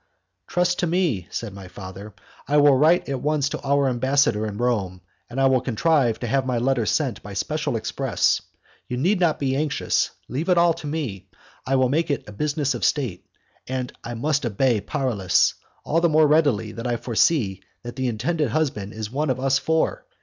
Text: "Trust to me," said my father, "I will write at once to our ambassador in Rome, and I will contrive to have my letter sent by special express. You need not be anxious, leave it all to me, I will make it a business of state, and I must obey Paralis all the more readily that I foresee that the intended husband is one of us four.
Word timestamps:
"Trust 0.47 0.79
to 0.79 0.87
me," 0.87 1.27
said 1.29 1.53
my 1.53 1.67
father, 1.67 2.15
"I 2.47 2.57
will 2.57 2.75
write 2.75 3.07
at 3.07 3.21
once 3.21 3.49
to 3.49 3.61
our 3.63 3.87
ambassador 3.87 4.47
in 4.47 4.57
Rome, 4.57 5.01
and 5.29 5.39
I 5.39 5.45
will 5.45 5.61
contrive 5.61 6.17
to 6.21 6.27
have 6.27 6.43
my 6.43 6.57
letter 6.57 6.87
sent 6.87 7.21
by 7.21 7.35
special 7.35 7.75
express. 7.75 8.41
You 8.87 8.97
need 8.97 9.19
not 9.19 9.37
be 9.37 9.55
anxious, 9.55 10.09
leave 10.27 10.49
it 10.49 10.57
all 10.57 10.73
to 10.73 10.87
me, 10.87 11.29
I 11.67 11.75
will 11.75 11.87
make 11.89 12.09
it 12.09 12.23
a 12.27 12.31
business 12.31 12.73
of 12.73 12.83
state, 12.83 13.27
and 13.67 13.93
I 14.03 14.15
must 14.15 14.43
obey 14.43 14.81
Paralis 14.81 15.53
all 15.83 16.01
the 16.01 16.09
more 16.09 16.25
readily 16.25 16.71
that 16.71 16.87
I 16.87 16.97
foresee 16.97 17.61
that 17.83 17.95
the 17.95 18.07
intended 18.07 18.49
husband 18.49 18.93
is 18.93 19.11
one 19.11 19.29
of 19.29 19.39
us 19.39 19.59
four. 19.59 20.07